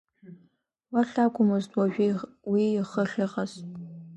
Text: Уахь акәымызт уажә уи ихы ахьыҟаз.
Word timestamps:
Уахь 0.93 1.15
акәымызт 1.23 1.71
уажә 1.77 2.21
уи 2.51 2.63
ихы 2.79 3.01
ахьыҟаз. 3.05 3.51